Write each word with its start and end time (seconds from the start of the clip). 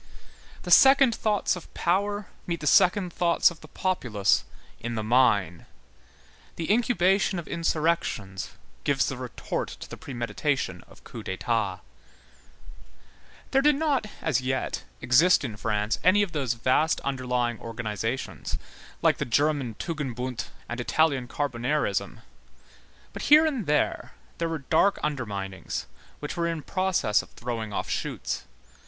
The 0.63 0.71
second 0.71 1.13
thoughts 1.13 1.55
of 1.55 1.71
power 1.75 2.25
meet 2.47 2.59
the 2.61 2.65
second 2.65 3.13
thoughts 3.13 3.51
of 3.51 3.61
the 3.61 3.67
populace 3.67 4.43
in 4.79 4.95
the 4.95 5.03
mine. 5.03 5.67
The 6.55 6.71
incubation 6.73 7.37
of 7.37 7.47
insurrections 7.47 8.49
gives 8.83 9.05
the 9.07 9.15
retort 9.15 9.67
to 9.79 9.87
the 9.87 9.97
premeditation 9.97 10.83
of 10.87 11.03
coups 11.03 11.29
d'état. 11.29 11.81
There 13.51 13.61
did 13.61 13.75
not, 13.75 14.07
as 14.23 14.41
yet, 14.41 14.83
exist 15.01 15.43
in 15.43 15.55
France 15.55 15.99
any 16.03 16.23
of 16.23 16.31
those 16.31 16.55
vast 16.55 16.99
underlying 17.01 17.59
organizations, 17.59 18.57
like 19.03 19.19
the 19.19 19.23
German 19.23 19.75
tugendbund 19.75 20.45
and 20.67 20.79
Italian 20.79 21.27
Carbonarism; 21.27 22.21
but 23.13 23.21
here 23.29 23.45
and 23.45 23.67
there 23.67 24.13
there 24.39 24.49
were 24.49 24.65
dark 24.73 24.99
underminings, 25.03 25.85
which 26.19 26.35
were 26.35 26.47
in 26.47 26.63
process 26.63 27.21
of 27.21 27.29
throwing 27.33 27.71
off 27.71 27.87
shoots. 27.87 28.45